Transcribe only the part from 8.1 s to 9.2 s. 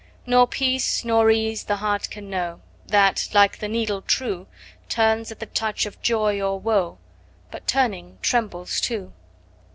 trembles too.